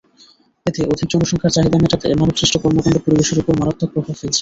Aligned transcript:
এতে 0.65 0.81
অধিক 0.91 1.07
জনসংখ্যার 1.13 1.53
চাহিদা 1.55 1.77
মেটাতে 1.79 2.07
মানবসৃষ্ট 2.13 2.55
কর্মকাণ্ড 2.63 2.97
পরিবেশের 3.05 3.41
ওপর 3.41 3.53
মারাত্মক 3.59 3.89
প্রভাব 3.93 4.15
ফেলছে। 4.19 4.39